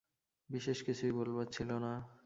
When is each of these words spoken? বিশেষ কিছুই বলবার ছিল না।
বিশেষ 0.49 0.77
কিছুই 0.83 1.11
বলবার 1.11 1.47
ছিল 1.47 1.69
না। 1.77 1.93